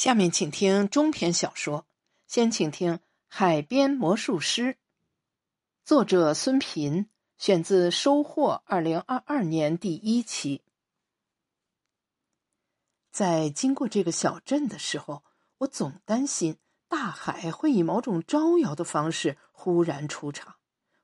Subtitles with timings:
[0.00, 1.84] 下面请听中篇小说，
[2.26, 2.94] 先请听
[3.28, 4.62] 《海边魔术师》，
[5.84, 10.62] 作者孙平，选自《收获》二零二二年第一期。
[13.12, 15.22] 在经过这个小镇的时候，
[15.58, 16.56] 我总担心
[16.88, 20.54] 大海会以某种招摇的方式忽然出场，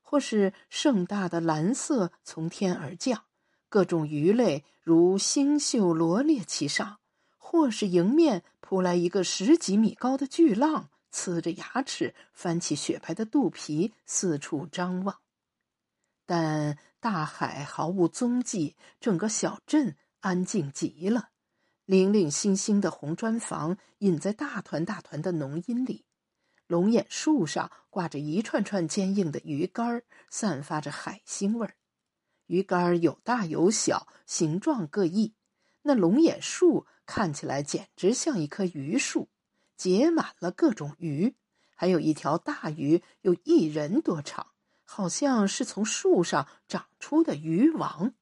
[0.01, 3.25] 或是盛大的蓝色从天而降，
[3.69, 6.97] 各种鱼类如星宿罗列其上。
[7.49, 15.19] 或是迎面扑来一个十几米高的巨浪，呲着牙齿，翻起雪白的肚皮，四处张望。
[16.25, 21.29] 但大海毫无踪迹，整个小镇安静极了。
[21.85, 26.03] 零零星星的红砖房隐在大团大团的浓荫里，
[26.67, 31.75] 龙眼树上挂着一串串坚硬的鱼竿，散发着海腥味儿。
[32.47, 35.33] 鱼竿有大有小，形状各异。
[35.87, 36.85] 那龙眼树。
[37.09, 39.29] 看起来简直像一棵榆树，
[39.77, 41.37] 结满了各种鱼，
[41.73, 44.47] 还有一条大鱼有一人多长，
[44.83, 48.13] 好像是从树上长出的鱼王。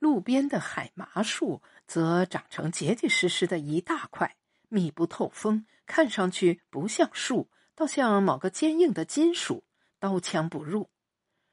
[0.00, 4.36] 路边的海麻树则长成结结实实的一大块，
[4.68, 9.62] 密不透风，看上去不像树，倒像某个坚硬的金属，
[10.00, 10.90] 刀枪不入。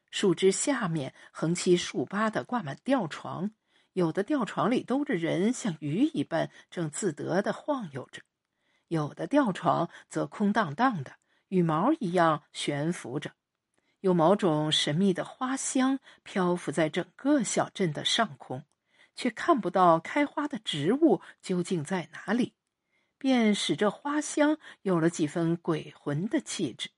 [0.10, 3.52] 树枝下面横七竖八的挂满吊床。
[3.94, 8.22] 有的吊床里兜着人，像鱼一般，正自得的晃悠着；
[8.88, 11.16] 有的吊床则空荡荡的，
[11.50, 13.32] 羽毛一样悬浮着。
[14.00, 18.64] 有某种神秘的花香漂浮在整个小镇的上空，
[19.16, 22.56] 却看不到开花的植物究竟在哪里，
[23.18, 26.90] 便使这花香有了几分鬼魂的气质。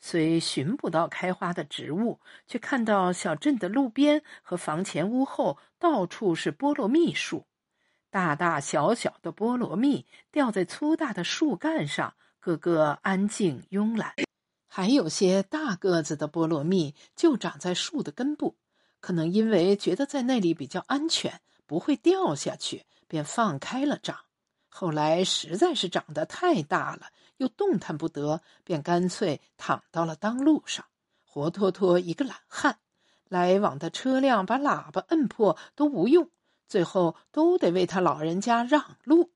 [0.00, 7.46] 虽寻不到开花的植物，却看到小镇的路边和房前屋后到处是菠萝蜜树，
[8.10, 14.14] 大大小小的菠萝蜜吊在粗大的树干上，个个安静慵懒。
[14.68, 18.56] 还有些大个子的菠萝蜜就长在树的根部，
[19.00, 24.20] 可能因为觉得在那里比较安全，不会掉下去，便放开了长。
[24.68, 27.08] 后来实在是长得太大了。
[27.38, 30.84] 又动弹不得，便干脆躺到了当路上，
[31.24, 32.78] 活脱脱一个懒汉。
[33.28, 36.30] 来往的车辆把喇叭摁破都无用，
[36.66, 39.30] 最后都得为他老人家让路。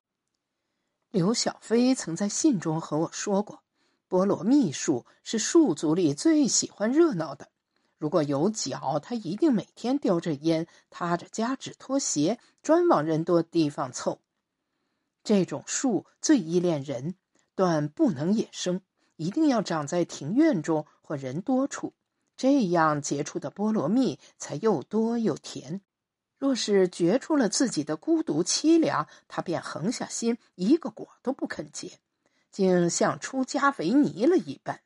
[1.10, 3.62] 刘小飞曾在信中和我说过，
[4.08, 7.50] 菠萝蜜树是树族里最喜欢热闹的。
[7.98, 14.20] 如果有脚，他一定每天叼着烟，踏着夹趾拖鞋，专往人多地方凑。
[15.22, 17.14] 这种树最依恋人。
[17.54, 18.80] 断不能野生，
[19.16, 21.94] 一定要长在庭院中或人多处，
[22.36, 25.80] 这样结出的菠萝蜜才又多又甜。
[26.38, 32.00] 若是觉出了自己的孤独凄凉，他便横下心，一个果都不肯结，
[32.50, 34.80] 竟像出家为尼了一般。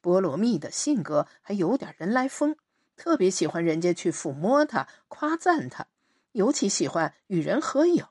[0.00, 2.56] 菠萝蜜的性格还有点人来疯，
[2.94, 5.88] 特别喜欢人家去抚摸它、夸赞它，
[6.30, 8.06] 尤其喜欢与人合影。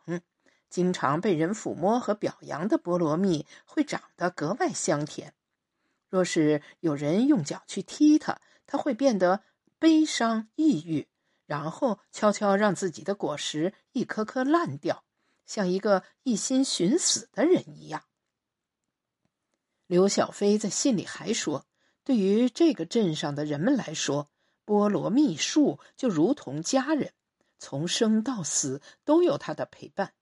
[0.69, 5.33] 经常被人抚摸和表扬的菠萝蜜会长得格外香甜。
[6.09, 9.44] 若是有人用脚去踢它，它会变得
[9.79, 11.07] 悲伤抑郁，
[11.45, 15.03] 然后悄悄让自己的果实一颗颗烂掉，
[15.45, 18.03] 像一个一心寻死的人一样。
[19.85, 21.66] 刘小飞在信里还说
[22.03, 24.29] ：“对于这个镇上的人们来说，
[24.66, 27.13] 菠萝蜜树就如同家人，
[27.57, 30.13] 从生到死都有它的陪伴。”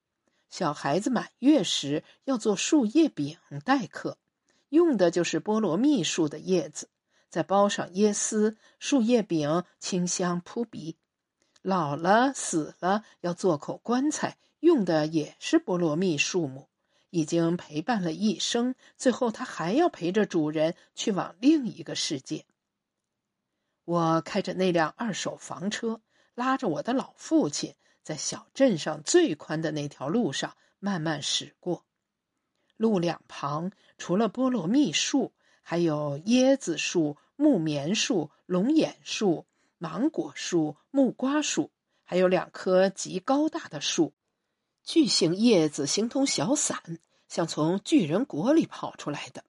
[0.57, 4.17] 小孩子满月时要做树叶饼待客，
[4.69, 6.87] 用的就是菠萝蜜树的叶子，
[7.27, 10.95] 再包上椰丝，树叶饼清香扑鼻。
[11.61, 16.69] 老了死了要做口棺材，用的也是菠萝蜜树木，
[17.09, 22.45] 已经陪伴了一生，最后它还要陪着主人去往另一个世界。
[23.83, 25.99] 我开着那辆二手房车，
[26.33, 27.75] 拉着我的老父亲。
[28.05, 31.83] 在小镇上最宽的那条路上慢慢驶过，
[32.77, 35.33] 路两旁除了菠萝蜜树，
[35.63, 39.47] 还有椰子树、木棉树、龙眼树、
[39.79, 41.71] 芒果树、木瓜树，
[42.03, 44.13] 还有两棵极高大的树，
[44.83, 49.43] 巨型叶子形同小伞，像从巨人国里跑出来的。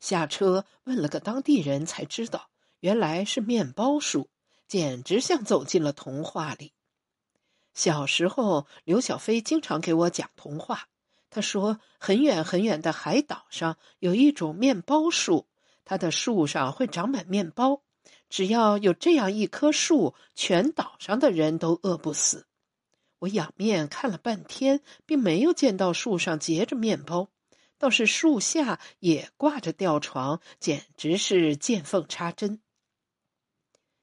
[0.00, 2.50] 下车问了个当地人，才知道
[2.80, 4.28] 原来是面包树，
[4.66, 6.72] 简直像走进了童话里。
[7.78, 10.88] 小时候，刘小飞经常给我讲童话。
[11.30, 15.46] 他说，很远很远的海岛上有一种面包树，
[15.84, 17.82] 它的树上会长满面包。
[18.28, 22.48] 只要有这样一棵树，全岛上的人都饿不死。
[23.20, 27.28] 我仰面看了半天，并没有见到树上结着面包，
[27.78, 32.60] 倒是树下也挂着吊床，简直是见缝插针。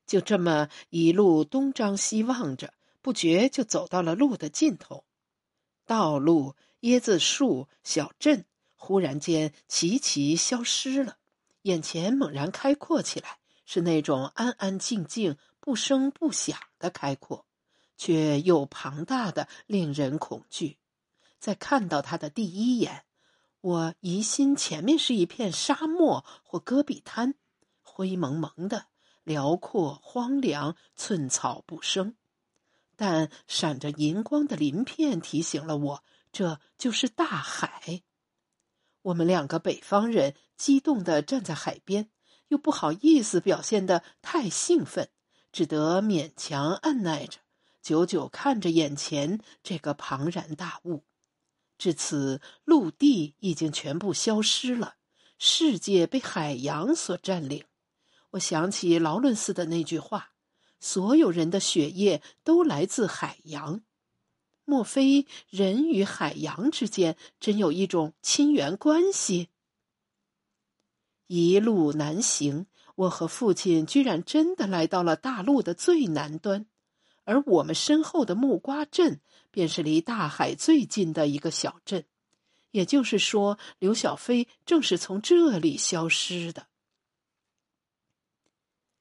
[0.08, 2.74] 就这么一路东张西望着，
[3.06, 5.06] 不觉就走到了路的尽头。
[5.86, 11.18] 道路、椰子树、小镇，忽然间齐齐消失了，
[11.62, 17.46] 眼前猛然开阔起来，是那种安安静静、不声不响的开阔。
[17.96, 20.80] 却又庞大的令人恐惧。
[21.38, 23.06] 在看到它的第一眼，
[23.62, 27.36] 我疑心前面是一片沙漠或戈壁滩，
[27.84, 28.88] 灰蒙蒙的、
[29.24, 32.16] 辽阔荒凉，寸草不生。
[32.96, 38.04] 但闪着银光的鳞片提醒了我，这就是大海。
[39.04, 42.10] 我们两个北方人激动地站在海边，
[42.48, 45.10] 又不好意思表现得太兴奋，
[45.52, 47.40] 只得勉强按耐着。
[47.82, 51.04] 久久看着眼前这个庞然大物，
[51.78, 54.96] 至此陆地已经全部消失了，
[55.38, 57.66] 世界被海洋所占领。
[58.32, 60.32] 我想起劳伦斯的那句话
[60.86, 63.82] ：“所有人的血液都来自海洋。”
[64.66, 69.50] 莫非人与海洋之间真有一种亲缘关系？
[71.26, 76.68] 一路南行，我和父亲居然真的来到了大陆的最南端。
[77.24, 82.06] 而我们身后的木瓜镇，便是离大海最近的一个小镇。
[82.70, 86.68] 也就是说，刘小飞正是从这里消失的。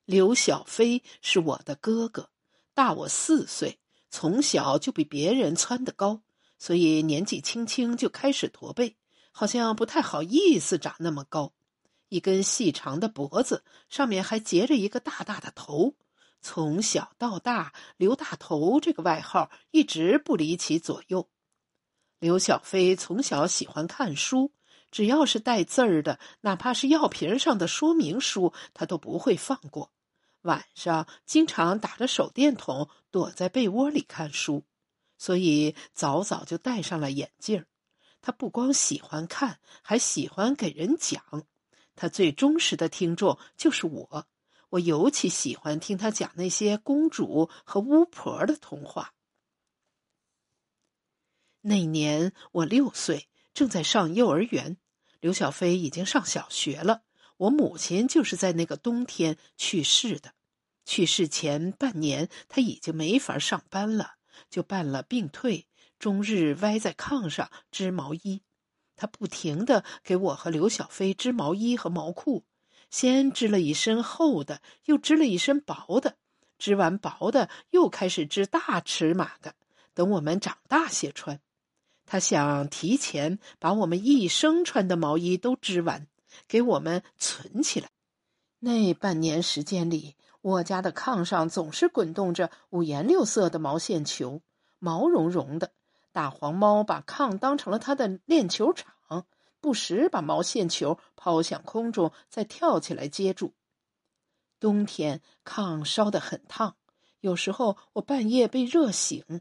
[0.07, 2.29] 刘小飞是我的哥哥，
[2.75, 3.79] 大我四岁，
[4.11, 6.21] 从小就比别人蹿得高，
[6.59, 8.97] 所以年纪轻轻就开始驼背，
[9.33, 11.55] 好像不太好意思长那么高。
[12.11, 15.95] 一根细长的脖子，上面还结着一个大大的头。
[16.43, 21.31] 从小到大，刘大头这个外号一直不离其左右。
[22.19, 24.53] 刘小飞从小喜欢看书，
[24.91, 29.91] 只要是带字儿的，哪怕是药瓶上的说明书，他都不会放过。
[30.45, 34.65] 晚上经常打着手电筒躲在被窝里看书，
[35.17, 37.65] 所以早早就戴上了眼镜。
[38.21, 41.47] 他不光喜欢看，还喜欢给人讲。
[41.97, 44.27] 他最忠实的听众就是我。
[44.71, 49.15] 我尤其喜欢听他讲那些公主和巫婆的童话。
[51.61, 54.77] 那年我六岁，正在上幼儿园，
[55.21, 57.04] 刘小飞已经上小学了。
[57.37, 60.33] 我母亲就是在那个冬天去世的。
[60.85, 64.17] 去世前半年，他已经没法上班了，
[64.51, 65.67] 就办了病退，
[65.99, 68.43] 终日歪在炕上织毛衣。
[68.97, 72.45] 他不停的给我和刘小飞织毛衣和毛裤。
[72.91, 76.17] 先织了一身厚的，又织了一身薄的，
[76.59, 79.57] 织完薄的，又开始织大尺码的，
[79.95, 81.41] 等我们长大些穿。
[82.07, 86.07] 他想提前把我们一生穿的毛衣都织完，
[86.49, 87.89] 给我们存起来。
[88.59, 94.43] 那半年时间里，我家的炕上总是滚动着五颜六色的毛线球，
[94.79, 95.73] 毛茸茸的。
[96.13, 98.95] 大黄猫把炕当成了它的练球场。
[99.61, 103.55] 不时把毛线球抛向空中，再跳起来接住。
[104.61, 106.77] 冬天炕烧得很烫，
[107.21, 109.41] 有时候我半夜被热醒，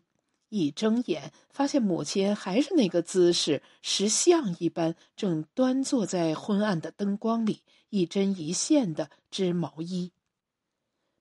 [0.53, 10.11] 一睁眼发现母亲还是那个姿势，石像一般，正端坐在昏暗的灯光里，一针一线的织毛衣。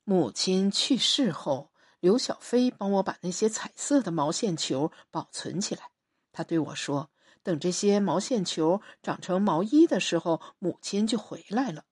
[0.05, 5.89] 母亲去世后，刘小飞帮我把那些彩色的毛线球保存起来。
[6.31, 7.09] 他对我说。
[7.45, 11.85] 等这些毛线球长成毛衣的时候，母亲就回来了。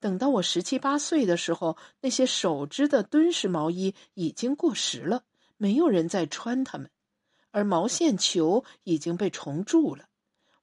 [0.00, 5.24] 等到我十七八岁的时候，那些手织的敦实毛衣已经过时了，
[5.62, 6.90] 没有人再穿它们，
[7.52, 10.08] 而毛线球已经被虫蛀了。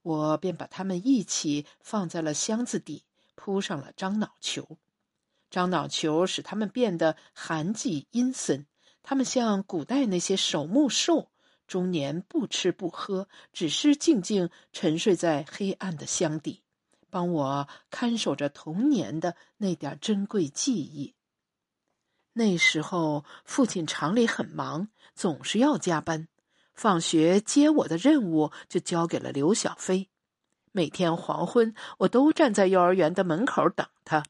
[0.02, 4.78] 我便把它们一起放在了箱子底，铺上了樟脑球。
[5.50, 8.66] 樟脑球使它们变得寒寂阴森，
[9.02, 11.32] 它们像古代那些守墓兽。
[11.66, 16.62] 终年不吃不喝，只是静静沉睡在黑暗的箱底，
[17.10, 21.14] 帮我看守着童年的那点珍贵记忆。
[22.40, 26.30] 那时候，父亲厂里很忙，总是要加班，
[26.74, 30.08] 放学接我的任务就交给了刘小飞。
[30.72, 34.24] 每天黄昏，我都站在幼儿园的门口等他。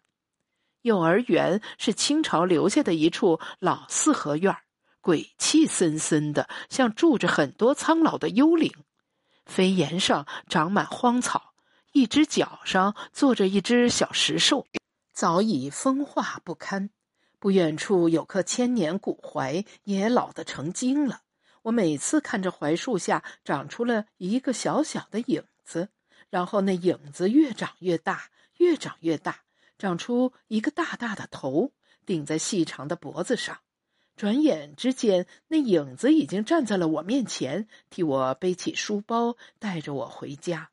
[0.82, 4.58] 幼儿园是清朝留下的一处老四合院。
[5.02, 8.74] 鬼气森森的，像住着很多苍老的幽灵。
[9.46, 11.54] 飞檐上长满荒草，
[11.92, 14.66] 一只脚上坐着一只小石兽，
[15.14, 16.90] 早已风化不堪。
[17.40, 21.22] 不远处有棵千年古槐，也老得成精了。
[21.64, 25.90] 我每次看着槐树下长出了一个小小的影子，
[26.30, 29.44] 然后那影子越长越大，越长越大，
[29.78, 31.72] 长出一个大大的头，
[32.06, 33.60] 顶在细长的脖子上。
[34.18, 40.72] 转眼之间，那影子已经站在了我面前，替我背起书包，带着我回家。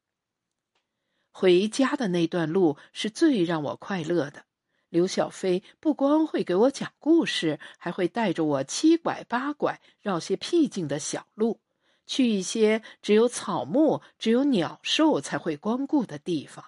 [1.30, 4.45] 回家的那段路是最让我快乐的。
[4.88, 11.61] 刘小飞不光会给我讲故事，还会带着我七拐八拐绕些僻静的小路，
[12.07, 16.64] 去一些只有草木、只有鸟兽才会光顾的地方。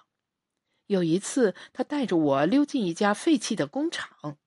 [0.87, 4.37] 有一次，他带着我溜进一家废弃的工厂，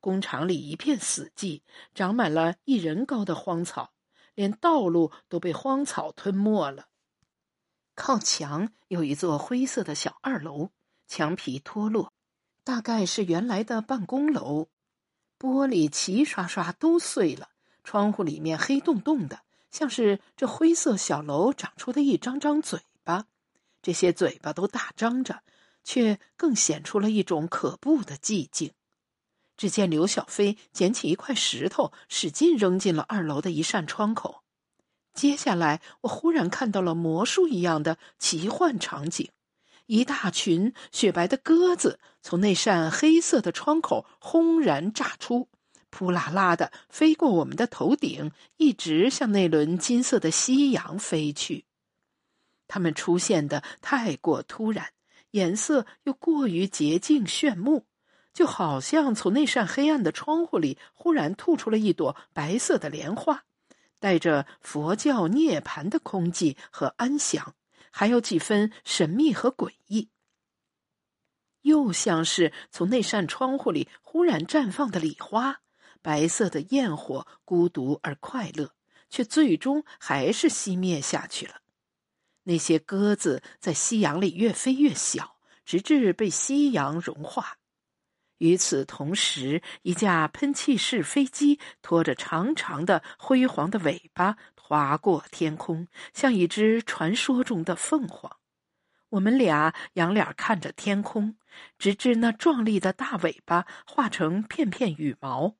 [0.00, 1.62] 工厂里一片死寂，
[1.94, 3.92] 长满了一人高的荒草，
[4.34, 6.88] 连道路都被荒草吞没了。
[7.94, 10.70] 靠墙有一座灰色的小二楼，
[11.06, 12.12] 墙皮脱落。
[12.64, 14.68] 大概是原来的办公楼，
[15.38, 17.48] 玻璃齐刷刷都碎了，
[17.82, 19.40] 窗户里面黑洞洞的，
[19.70, 23.26] 像是这灰色小楼长出的一张张嘴巴。
[23.82, 25.42] 这些嘴巴都大张着，
[25.82, 28.70] 却更显出了一种可怖的寂静。
[29.56, 34.42] 只见刘小飞捡起一块石头，使劲扔进了二楼的一扇窗口。
[35.14, 39.30] 接下来，我忽然看到了魔术一样的奇幻场景。
[39.86, 45.48] 一大群雪白的鸽子从那扇黑色的窗口轰然炸出，
[45.90, 51.64] 扑啦啦的飞过我们的头顶，一直向那轮金色的夕阳飞去。
[52.68, 54.92] 它们出现的太过突然，
[55.32, 57.84] 颜色又过于洁净炫目，
[58.32, 63.44] 就好像从那扇黑暗的窗户里忽然吐出了一朵白色的莲花，
[64.00, 67.54] 带着佛教涅槃的空寂和安详。
[67.92, 70.08] 还有几分神秘和诡异，
[71.60, 75.60] 又像是从那扇窗户里忽然绽放的礼花，
[76.00, 78.74] 白色的焰火，孤独而快乐，
[79.10, 81.60] 却最终还是熄灭下去了。
[82.44, 87.58] 那些鸽子在夕阳里越飞越小，直至被夕阳融化。
[88.38, 94.36] 与此同时，一架喷气式飞机拖着长长的辉煌的尾巴。
[94.72, 98.38] 划过天空，像一只传说中的凤凰。
[99.10, 101.36] 我们俩仰脸看着天空，
[101.76, 105.56] 直至那壮丽的大尾巴化成片片羽毛，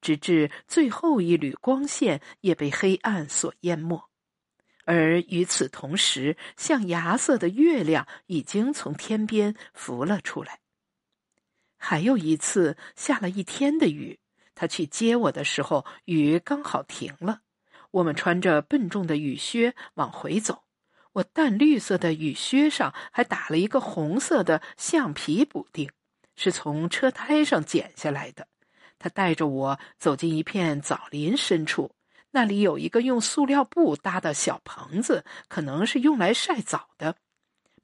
[0.00, 4.08] 直至最后一缕光线也被黑暗所淹没。
[4.86, 10.60] 而与此同时，象牙色的月亮已经从天边浮了出来。
[11.76, 14.18] 还有一次下了一天的雨，
[14.54, 17.42] 他去接我的时候，雨刚好停了。
[17.94, 20.64] 我们穿着笨重的雨靴往回走，
[21.12, 25.88] 我淡绿色的雨靴上还打了一个红色的橡皮补丁，
[26.34, 28.48] 是从车胎上剪下来的。
[28.98, 31.92] 他带着我走进一片枣林深处，
[32.32, 37.14] 那里有一个用塑料布搭的小棚子，可能是用来晒枣的。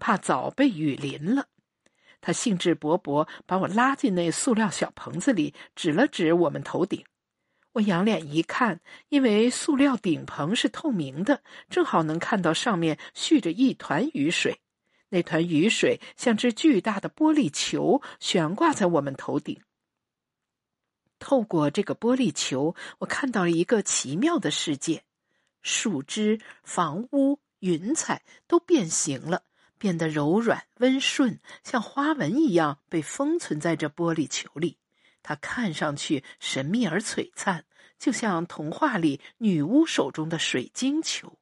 [0.00, 1.46] 怕枣被雨淋了，
[2.20, 7.04] 他兴致勃勃把我拉进那塑料小棚子里，指了指我们头顶。
[7.72, 14.60] 我仰脸一看，因为塑料顶棚是透明的，正好能看到上面蓄着一团雨水。
[15.10, 19.60] 那团雨水像只巨大的玻璃球，悬挂在我们头顶。
[21.18, 25.04] 透过这个玻璃球，我看到了一个奇妙的世界：
[25.62, 29.44] 树枝、房屋、云彩都变形了，
[29.78, 34.78] 变得柔软温顺，像花纹一样被封存在这玻璃球里。
[35.22, 37.64] 它看上去神秘而璀璨，
[37.98, 41.38] 就像童话里女巫手中的水晶球。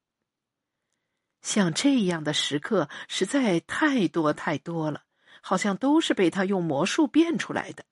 [1.40, 5.02] 像这样的时刻实在太多太多了，
[5.40, 7.84] 好像都是被他用魔术变出来的。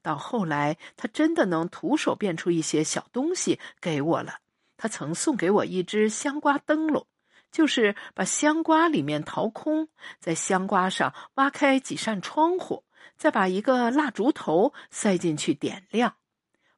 [0.00, 4.38] 到后来，他真的能徒手变出一些小东西给我了。
[4.76, 7.06] 他曾送给我一只香瓜灯笼，
[7.50, 12.84] 就是把香瓜里面掏空，在香瓜上挖开几扇窗户。
[13.18, 16.14] 再把一个蜡烛头塞进去点亮，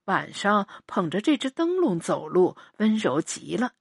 [0.07, 3.73] 晚上捧着这只灯笼走路，温柔极了。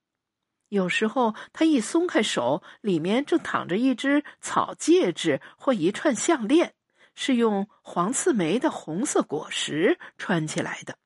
[0.68, 6.76] 有时候他一松开手，里面正躺着一只草戒指或一串项链，
[7.16, 10.98] 是用黄刺梅的红色果实穿起来的。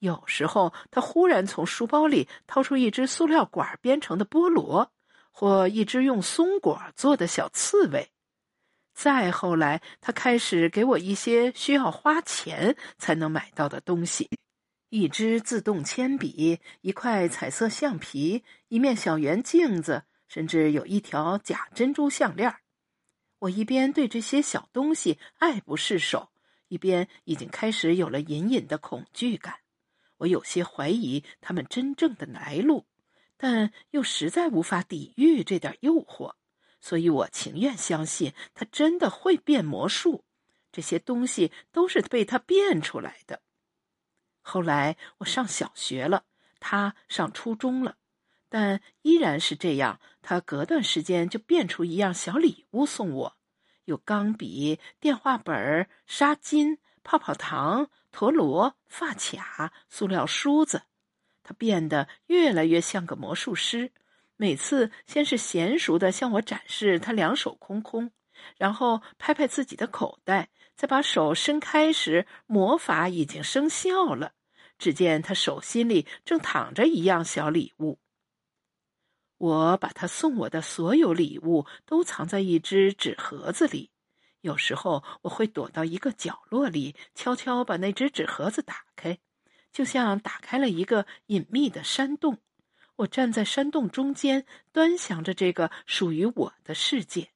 [0.00, 4.92] 有时候他忽然从书包里掏出一只塑料管编成的菠萝，
[5.30, 8.10] 或一只用松果做的小刺猬。
[8.96, 14.30] 再后来，他开始给我一些需要花钱才能买到的东西：
[14.88, 22.56] 一支自动铅笔、一块彩色橡皮、一面小圆镜子，甚至有一条假珍珠项链。
[23.40, 26.30] 我一边对这些小东西爱不释手，
[26.68, 29.56] 一边已经开始有了隐隐的恐惧感。
[30.16, 32.86] 我有些怀疑他们真正的来路，
[33.36, 36.35] 但又实在无法抵御这点诱惑，
[36.86, 40.22] 所以我情愿相信他真的会变魔术。
[40.70, 43.40] 这些东西都是被他变出来的。
[44.40, 46.22] 后来我上小学了，
[46.60, 47.96] 他上初中了，
[48.48, 49.98] 但依然是这样。
[50.22, 53.36] 他隔段时间就变出一样小礼物送我，
[53.86, 57.90] 有钢笔、电话本、纱巾、泡泡糖。
[58.12, 60.84] 陀螺、发卡、塑料梳子，
[61.42, 63.92] 他变得越来越像个魔术师。
[64.36, 68.10] 每次先是娴熟的向我展示他两手空空，
[68.58, 74.32] 然后拍拍自己的口袋，再把手伸开时，魔法已经生效了。
[74.78, 77.98] 只见他手心里正躺着一样小礼物。
[79.38, 83.90] 我把他送我的所有礼物都藏在一只纸盒子里。
[84.42, 89.18] 有时候我会躲到一个角落里，悄悄把那只纸盒子打开，
[89.72, 92.38] 就像打开了一个隐秘的山洞。
[92.96, 97.30] 我站在山洞中间，端详着这个属于我的世界。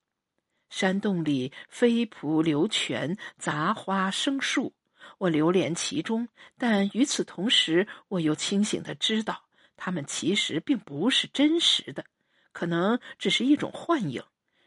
[0.71, 4.73] 山洞里飞瀑流泉，杂花生树，
[5.19, 6.29] 我流连其中。
[6.57, 9.45] 但与此同时，我又清醒的知道，
[9.77, 12.07] 它们其实并不是真实的，
[12.53, 14.23] 可能只是一种幻影。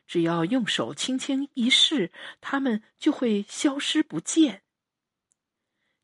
[0.06, 4.62] 只要用手轻轻一试，它们就会消失不见。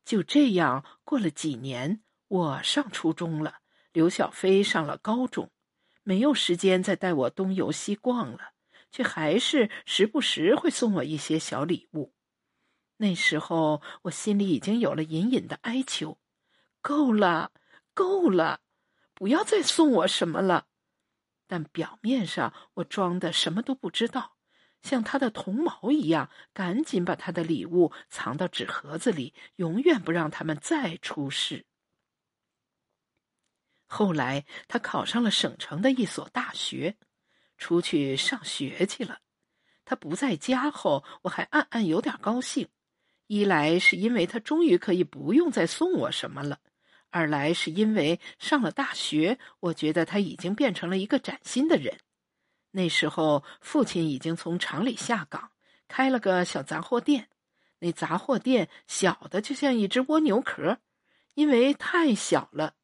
[0.04, 3.59] 就这样过了几年，我上初中了，
[3.92, 5.50] 刘小飞上了高中，
[6.02, 8.52] 没有时间再带我东游西逛了，
[8.90, 12.14] 却还是时不时会送我一些小礼物。
[12.98, 16.18] 那时候我心里已经有了隐隐的哀求：
[16.80, 17.50] 够了，
[17.94, 18.60] 够了，
[19.14, 20.66] 不要再送我什么了。
[21.46, 24.36] 但表面上我装的什么都不知道，
[24.82, 31.66] 像他的同谋一样，赶紧把他的礼物藏到纸盒子里，永远不让他们再出事。
[33.92, 36.96] 后来他考上了省城的一所大学，
[37.58, 39.18] 出去上学去了。
[39.84, 42.68] 他不在家后，我还暗暗有点高兴，
[43.26, 46.60] 一来是因为他终于可以不用再送我什么了。
[47.10, 51.98] 二来是因为上了大学，我觉得他已经变成了一个崭新的人。
[52.70, 55.50] 那时候，父亲已经从厂里下岗，
[55.88, 57.28] 开了个小杂货店。
[57.80, 60.78] 那杂货店小的就像一只蜗牛壳，
[61.34, 62.74] 因为太小了，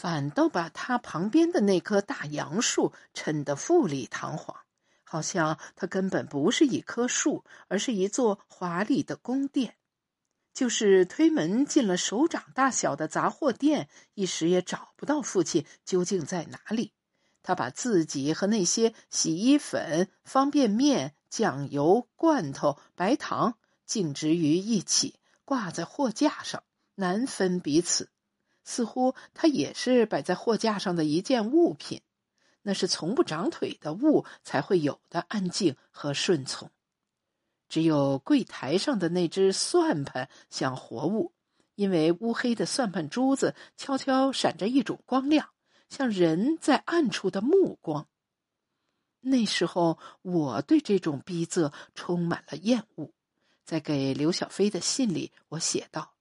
[0.00, 4.56] 反倒把他旁边的那棵大杨树衬得富丽堂皇，
[5.02, 9.74] 好像它根本不是一棵树，而是一座华丽的宫殿。
[10.54, 16.92] 就是推门进了手掌大小的杂货店，一时也找不到父亲究竟在哪里。
[17.42, 26.62] 他把自己和那些洗衣粉、方便面、酱油、罐头、白糖静置于一起，挂在货架上，
[26.94, 28.10] 难分彼此。
[28.68, 32.02] 似乎它也是摆在货架上的一件物品，
[32.60, 36.70] 那是从不长腿的物才会有的安静和顺从。
[37.70, 41.32] 只有柜台上的那只算盘像活物，
[41.76, 45.48] 因为乌黑的算盘珠子悄悄闪着一种光亮，
[45.88, 48.06] 像人在暗处的目光。
[49.20, 53.12] 那时候，我对这种逼仄充满了厌恶。
[53.64, 56.12] 在给刘小飞的信里，我写道：“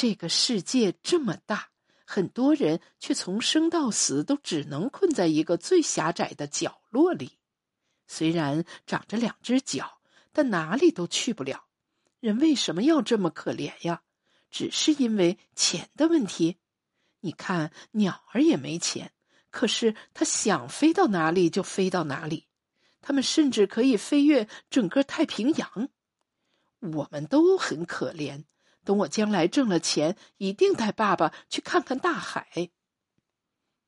[0.00, 1.68] 这个世界这么大，
[2.06, 7.32] 很多人却从生到死都只能困在一个最狭窄的角落里。
[8.06, 9.98] 虽然长着两只脚。”
[10.32, 11.64] 但哪里都去不了，
[12.20, 14.02] 人为什么要这么可怜呀？
[14.48, 16.58] 只是因为钱的问题。
[17.18, 19.12] 你看，鸟儿也没钱，
[19.50, 22.46] 可是它想飞到哪里就飞到哪里。
[23.00, 25.88] 它们甚至可以飞越整个太平洋。
[26.78, 28.44] 我们都很可怜。
[28.84, 32.70] 等我将来挣了钱，一定带爸爸去看看大海。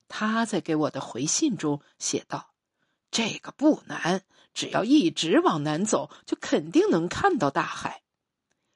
[0.08, 2.54] 他在给我的回信中写道
[3.10, 4.24] ：“这个不难。”
[4.54, 8.02] 只要一直往南走，就肯定能看到大海。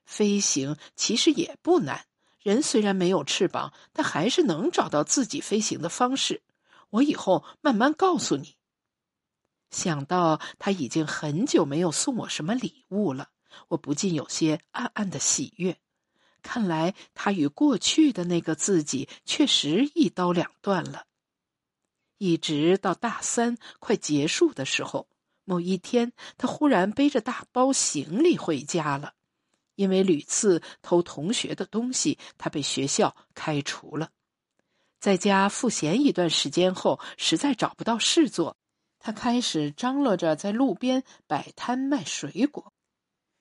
[0.07, 2.07] 飞行其实也不难，
[2.42, 6.42] 人虽然没有翅膀，但还是能找到自己飞行的方式。
[6.88, 8.57] 我以后慢慢告诉你。
[9.70, 13.29] 想到他已经很久没有送我什么礼物了，
[13.68, 15.79] 我不禁有些暗暗的喜悦。
[16.46, 21.04] 看来他与过去的那个自己确实一刀两断了。
[22.18, 25.09] 一直到大三快结束的时候。
[25.48, 29.14] 某一天，他忽然背着大包行李回家了，
[29.76, 34.11] 因为屡次偷同学的东西，他被学校开除了。
[34.98, 38.56] 在家赋闲一段时间后，实在找不到事做，
[38.98, 42.72] 他开始张罗着在路边摆摊卖水果：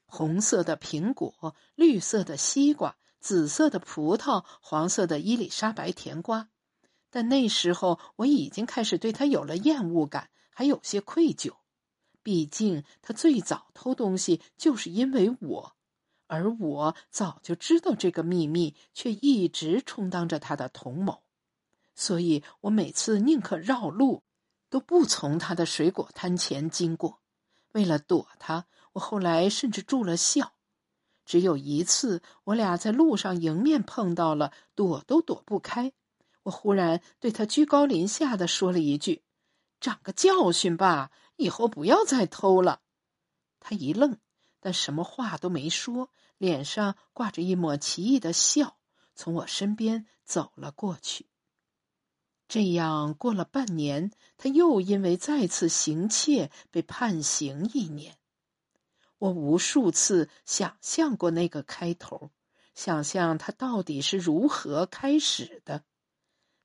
[0.06, 6.50] 红色的苹果，绿色的西瓜，紫色的葡萄，黄色的伊丽莎白甜瓜。
[7.10, 11.54] 但那时候我已经开始对他有了厌恶感，还有些愧疚。
[12.22, 15.76] 毕竟他最早偷东西就是因为我，
[16.28, 21.22] 而我早就知道这个秘密，却一直充当着他的同谋。
[21.94, 24.24] 所以我每次宁可绕路，
[24.70, 27.22] 都不从他的水果摊前经过。
[27.72, 28.66] 为了躲他，
[28.96, 30.54] 我后来甚至住了校。
[31.26, 35.92] 只有一次，我俩在路上迎面碰到了，躲都躲不开。
[36.44, 39.24] 我忽然对他居高临下的说了一句
[39.82, 42.82] ：“长个教训吧，以后不要再偷了。”
[43.60, 44.18] 他一愣，
[44.62, 48.78] 但什么话都没说，脸上挂着一抹奇异的笑，
[49.16, 51.26] 从我身边走了过去。
[52.48, 58.16] 这样过了半年，他又因为再次行窃被判刑一年。
[59.18, 62.32] 我无数次想象过那个开头，
[62.74, 65.84] 想象他到底是如何开始的。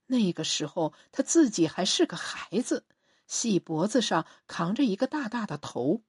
[0.07, 2.85] 那个时候他自己还是个孩子，
[3.27, 6.03] 细脖子上扛着一个大大的头，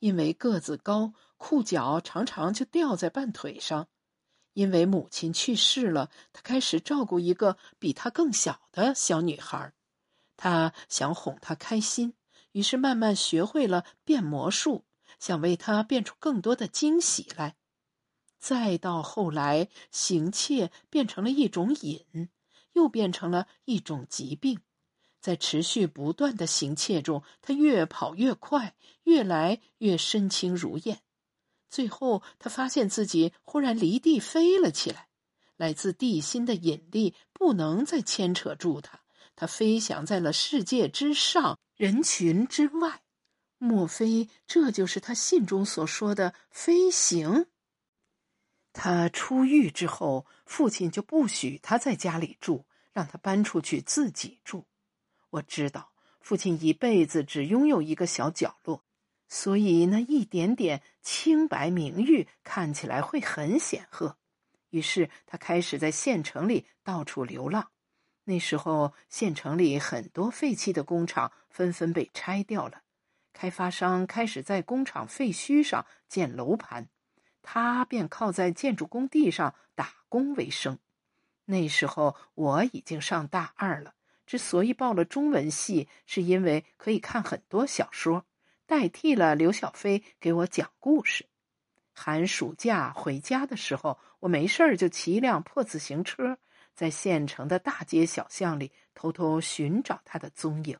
[0.00, 3.88] 因为个子高，裤脚常常就掉在半腿上。
[4.54, 9.74] 因为母亲去世了，他开始照顾一个比他更小的小女孩。
[10.38, 12.14] 他想哄她开心，
[12.52, 14.86] 于是慢慢学会了变魔术，
[15.18, 17.56] 想为他变出更多的惊喜来。
[18.38, 22.28] 再到后来，行窃变成了一种瘾，
[22.74, 24.60] 又变成了一种疾病。
[25.20, 31.00] 在持续不断的行窃中，他越跑越快，越来越身轻如燕。
[31.68, 35.08] 最后，他发现自己忽然离地飞了起来，
[35.56, 39.00] 来自地心的引力不能再牵扯住他，
[39.34, 43.02] 他飞翔在了世界之上，人群之外。
[43.58, 47.46] 莫非这就是他信中所说的飞行？
[48.72, 54.66] 他出狱之后，父亲就不许他在家里住，让他搬出去自己住。
[55.30, 58.82] 我知道，父亲一辈子只拥有一个小角落。
[59.28, 64.16] 所以那一点点清白名誉看起来会很显赫，
[64.70, 67.72] 于是他开始在县城里到处流浪。
[68.22, 72.82] 那时候县城里很多废弃的工厂纷纷被拆掉了，
[73.36, 76.88] 开发商开始在工厂废墟上建楼盘，
[77.42, 80.78] 他便靠在建筑工地上打工为生。
[81.44, 83.92] 那时候我已经上大二了，
[84.24, 88.24] 之所以报了中文系，是因为可以看很多小说。
[88.64, 91.26] 代替了刘小飞给我讲故事。
[91.92, 96.38] 寒暑假回家的时候，我没事儿就骑一辆破自行车，
[96.74, 100.78] 在县城的大街小巷里偷偷寻找他的踪影。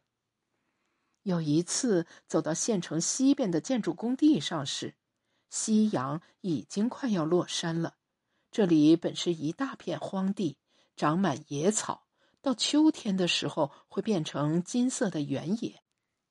[1.26, 4.94] 有一次走到县城西边的建筑工地上时，
[5.50, 7.96] 夕阳已经快要落山了。
[8.52, 10.56] 这里本是一大片荒地，
[10.94, 12.06] 长满野草，
[12.40, 15.82] 到秋天的时候会变成金色的原野。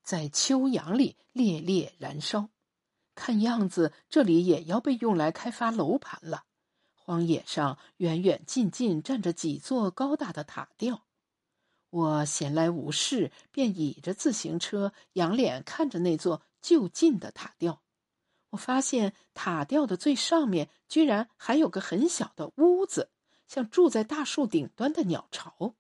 [0.02, 2.48] 在秋阳里烈烈燃烧，
[3.16, 6.46] 看样子这里也要被用来开发楼盘了。
[6.94, 11.05] 荒野上远远近近站着几座高大的塔吊，
[11.96, 17.82] 我闲来无事，便倚着自行车，仰脸看着那座就近的塔吊。
[18.50, 23.12] 我发现塔吊的最上面居然还有个很小的屋子，
[23.48, 25.76] 像住在大树顶端的鸟巢。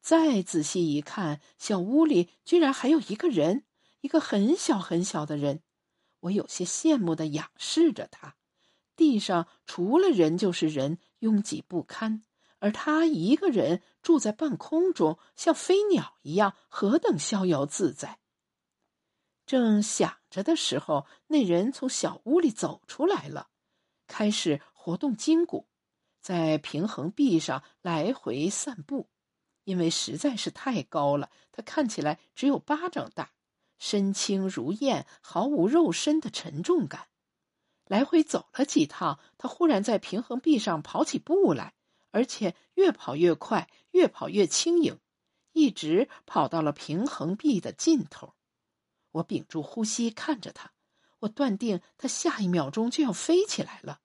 [0.00, 3.64] 再仔细一看，小屋里居然还有一个人，
[4.00, 5.62] 一个很小很小的人。
[6.22, 8.34] 我有些羡慕的仰视着他。
[8.96, 12.24] 地上除了人就是人，拥挤不堪，
[12.58, 18.18] 而他一个人住在半空中，像飞鸟一样，何等逍遥自在！
[19.44, 23.48] 正想着的时候，那人从小屋里走出来了，
[24.06, 25.68] 开始活动筋骨，
[26.20, 29.08] 在平衡壁上来回散步。
[29.64, 33.32] 因为实在是太高了，他看起来只有巴掌大，
[33.78, 37.08] 身轻如燕，毫无肉身的沉重感。
[37.86, 41.74] 来回走了几趟，他忽然在平衡壁上跑起步来，
[42.16, 44.98] 而且越跑越快，越跑越轻盈，
[45.52, 48.32] 一直跑到了平衡壁的尽头。
[49.10, 50.72] 我屏住呼吸看着他，
[51.18, 54.00] 我断定他下一秒钟就要飞起来了。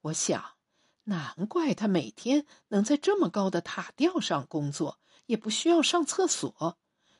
[0.00, 0.56] 我想。
[1.08, 6.78] 难怪他每天能在这么高的塔吊上工作，也不需要上厕所。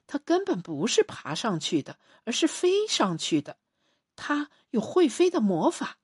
[0.08, 3.58] 他根本不是爬上去的，而是飞上去的。
[4.16, 5.98] 他有会飞的魔法。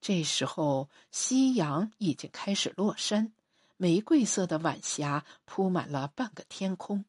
[0.00, 3.32] 这时候，夕阳已经开始落山，
[3.76, 7.04] 玫瑰色的晚霞铺满了半个天空，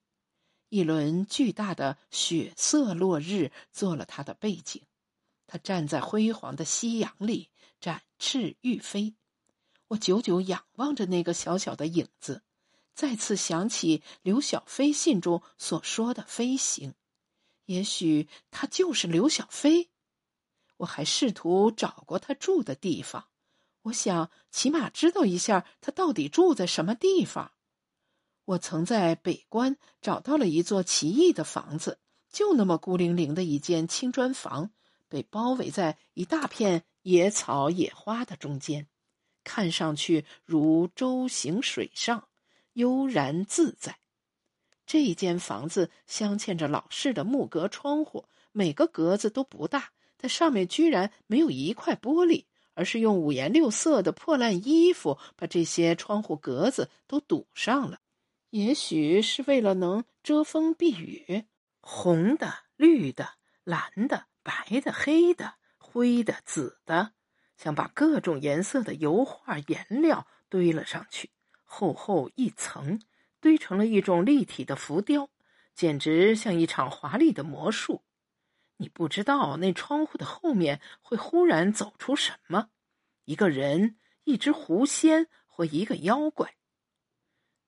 [0.69, 4.81] 一轮巨大的血色落日做了他的背景。
[5.47, 7.49] 他站在辉煌的夕阳里，
[7.79, 9.15] 展翅欲飞。
[9.89, 12.43] 我久久仰望着那个小小的影子，
[12.93, 16.93] 再次想起刘小飞信中所说的飞行。
[17.65, 19.90] 也许他就是刘小飞。
[20.81, 23.25] 我还试图找过他住的地方，
[23.83, 27.51] 我想起码知道一下他到底住在什么地方。
[28.45, 31.99] 我曾在北关找到了一座奇异的房子，
[32.31, 34.71] 就那么孤零零的一间青砖房，
[35.07, 38.87] 被包围在一大片野草野花的中间，
[39.43, 42.27] 看上去如舟行水上，
[42.73, 43.99] 悠然自在。
[44.87, 49.91] 这间房子镶嵌着老式的木格窗户，每个格子都不大，
[50.21, 57.97] 但上面居然没有一块玻璃，而是用五颜六色的破烂衣服把这些窗户格子都堵上了。
[58.51, 61.45] 也许是为了能遮风避雨，
[61.79, 63.29] 红的、绿的、
[63.63, 67.13] 蓝的、白的、黑的、灰的、紫的，
[67.57, 71.31] 像把各种颜色的油画颜料堆了上去，
[71.63, 73.01] 厚厚一层。
[73.39, 75.27] 堆成了一种立体的浮雕，
[75.73, 78.03] 简直像一场华丽的魔术。
[78.81, 82.69] 你不知道那窗户的后面会忽然走出什么：
[83.25, 86.55] 一个人、一只狐仙或一个妖怪。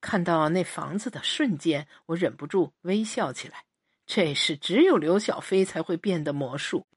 [0.01, 3.65] 看到那房子的瞬间，我忍不住微笑起来。
[4.07, 6.87] 这是只有刘小飞才会变的魔术。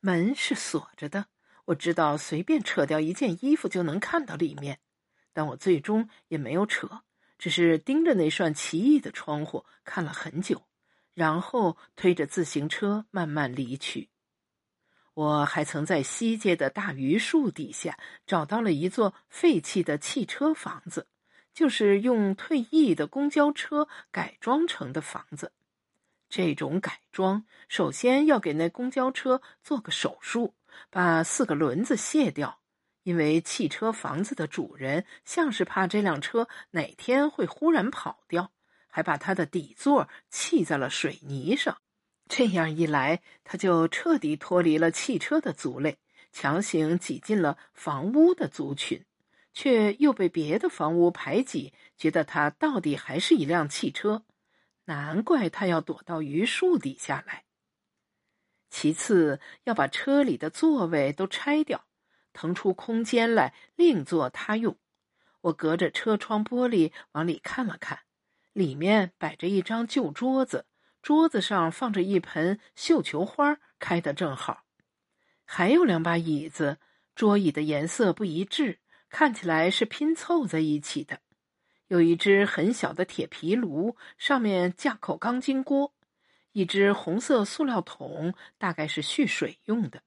[0.00, 1.24] 门是锁着的，
[1.64, 4.80] 我知道随便扯掉一件衣服就能看到里面，
[5.32, 7.02] 但我最终也没有扯。
[7.38, 10.62] 只是盯着那扇奇异的窗户看了很久，
[11.20, 14.08] 然后推着自行车慢慢离去。
[15.12, 21.08] 我还曾在西街的大榆树底下找到了一座废弃的汽车房子，
[21.52, 25.52] 就是用退役的公交车改装成的房子。
[26.30, 30.54] 这种改装首先要给那公交车做个手术，
[30.88, 32.60] 把四个轮子卸掉。
[33.02, 38.52] 因为汽车房子的主人像是怕这辆车哪天会忽然跑掉，
[38.90, 41.80] 还把他的底座砌在了水泥上。
[42.28, 45.98] 这样一来，他就彻底脱离了汽车的族类，
[46.30, 49.04] 强行挤进了房屋的族群，
[49.52, 54.24] 却又被别的房屋排挤，觉得他到底还是一辆汽车。
[54.84, 57.44] 难怪他要躲到榆树底下来。
[58.68, 61.86] 其次，要把车里的座位都拆掉。
[62.32, 64.76] 腾出空间来另作他用。
[65.40, 67.98] 我隔着车窗玻璃往里看了看，
[68.52, 70.66] 里面摆着一张旧桌子，
[71.02, 74.64] 桌子上放着一盆绣球花，开得正好。
[75.44, 76.78] 还有两把椅子，
[77.14, 81.20] 桌椅的颜色不一致，看起来是拼凑在一起的。
[81.88, 85.92] 有一只很小的铁皮炉，上面架口钢筋锅，
[86.52, 90.02] 一只红色塑料桶，大概是蓄水用的。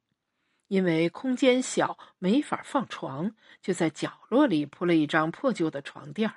[0.69, 6.33] 因为空间小，没法放床，就在角落里铺了一张破旧的床垫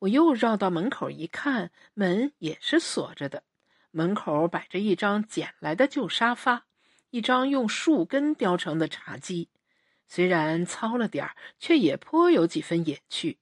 [0.00, 3.42] 我又绕到门口一看，门也是锁着的。
[3.90, 6.66] 门口摆着一张捡来的旧沙发，
[7.10, 9.48] 一张用树根雕成的茶几，
[10.06, 13.38] 虽然糙了点儿，却也颇有几分野趣。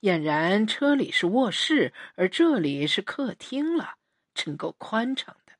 [0.00, 3.94] 俨然车里是卧室，而这里是客厅了，
[4.34, 5.52] 真够宽敞的。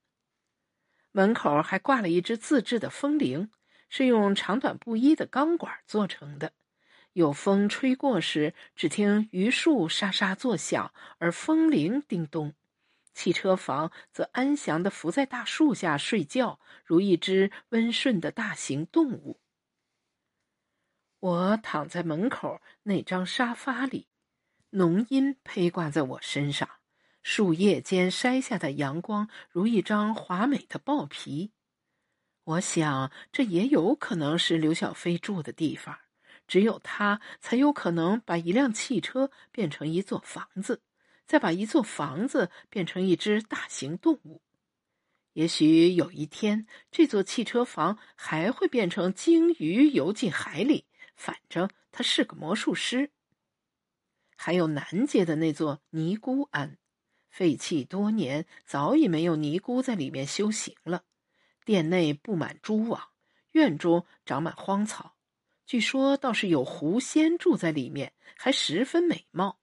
[1.12, 3.50] 门口还挂了一只自制的风铃。
[3.88, 6.52] 是用长短不一的钢管做成的，
[7.16, 12.52] 有风吹过时，只听榆树沙沙作响，而风铃叮咚。
[13.14, 19.40] 汽车房则安详地伏在大树下睡觉，如一只温顺的大型动物。
[21.20, 24.09] 我躺在门口那张沙发里，
[24.72, 26.68] 浓荫披挂在我身上，
[27.22, 31.52] 树叶间筛下的阳光如一张华美的豹皮。
[32.44, 36.00] 我想，这也有可能是刘小飞住的地方。
[36.46, 40.82] 只有他才有可能把一辆汽车变成一座房子，
[41.26, 44.40] 再把一座房子变成一只大型动物。
[45.32, 50.87] 也许有一天，这座汽车房还会变成鲸鱼游进海里。
[51.14, 53.11] 反正他是个魔术师。
[54.37, 56.78] 还有南街的那座尼姑庵，
[57.28, 61.04] 废弃多年，早已没有尼姑在里面修行了。
[61.64, 63.09] 殿内布满蛛网，
[63.52, 65.15] 院中长满荒草。
[65.66, 69.59] 据说倒是有狐仙住在里面，还十分美貌。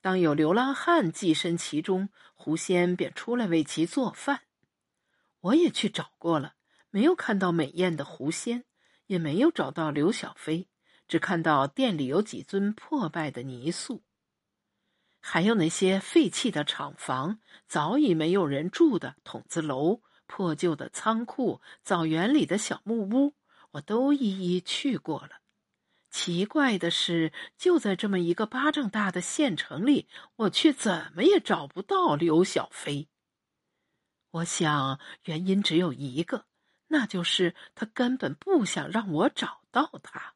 [0.00, 4.42] 当有流浪汉寄身其中，狐仙便出来为其做饭。
[5.40, 6.54] 我也去找过了，
[6.90, 8.64] 没有看到美艳的狐仙，
[9.06, 10.68] 也没有找到刘小飞，
[11.06, 14.02] 只看到店里有几尊破败的泥塑，
[15.20, 20.02] 还有那些废弃的厂房，早已没有人住的筒子楼。
[20.28, 23.34] 破旧的仓库、枣园里的小木屋，
[23.76, 24.18] 我都一
[24.56, 25.40] 一去过了。
[26.10, 33.08] 奇怪的是，就在这么一个巴掌大的县城里，我却怎么也找不到刘小飞。
[34.30, 36.46] 我想，原因只有一个，
[36.88, 40.35] 那就是他根本不想让我找到他。